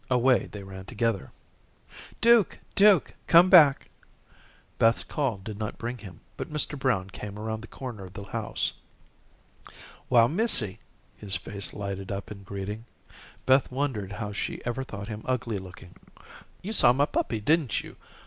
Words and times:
Away 0.09 0.47
they 0.47 0.63
ran 0.63 0.85
together. 0.85 1.31
"Duke, 2.21 2.57
Duke, 2.73 3.13
come 3.27 3.51
back." 3.51 3.91
Beth's 4.79 5.03
call 5.03 5.37
did 5.37 5.59
not 5.59 5.77
bring 5.77 5.99
him, 5.99 6.21
but 6.37 6.49
Mr. 6.49 6.75
Brown 6.75 7.11
came 7.11 7.37
around 7.37 7.61
the 7.61 7.67
corner 7.67 8.03
of 8.05 8.13
the 8.13 8.23
house. 8.23 8.73
"Why, 10.09 10.25
missy," 10.25 10.79
his 11.17 11.35
face 11.35 11.71
lighted 11.71 12.11
up 12.11 12.31
in 12.31 12.41
greeting. 12.41 12.85
Beth 13.45 13.71
wondered 13.71 14.13
how 14.13 14.33
she 14.33 14.59
ever 14.65 14.83
thought 14.83 15.07
him 15.07 15.21
ugly 15.25 15.59
looking. 15.59 15.93
"You 16.63 16.73
saw 16.73 16.93
my 16.93 17.05
puppy, 17.05 17.39
didn't 17.39 17.83
you? 17.83 17.95